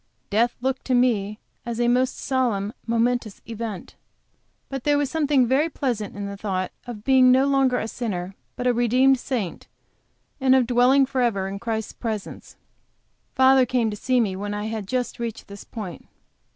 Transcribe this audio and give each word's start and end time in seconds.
Death 0.31 0.55
looked 0.61 0.83
to 0.85 0.95
me 0.95 1.37
as 1.63 1.79
a 1.79 1.87
most 1.87 2.17
solemn, 2.17 2.73
momentous 2.87 3.39
event 3.45 3.93
but 4.67 4.83
there 4.83 4.97
was 4.97 5.11
something 5.11 5.45
very 5.45 5.69
pleasant 5.69 6.15
in 6.15 6.25
the 6.25 6.35
thought 6.35 6.71
of 6.87 7.03
being 7.03 7.31
no 7.31 7.45
longer 7.45 7.77
a 7.77 7.87
sinner, 7.87 8.33
but 8.55 8.65
a 8.65 8.73
redeemed 8.73 9.19
saint, 9.19 9.67
and 10.39 10.55
of 10.55 10.65
dwelling 10.65 11.05
forever 11.05 11.47
in 11.47 11.59
Christ's 11.59 11.93
presence. 11.93 12.55
Father 13.35 13.67
came 13.67 13.91
to 13.91 13.95
see 13.95 14.19
me 14.19 14.35
when 14.35 14.55
I 14.55 14.65
had 14.65 14.87
just 14.87 15.19
reached 15.19 15.47
this 15.47 15.63
point. 15.63 16.07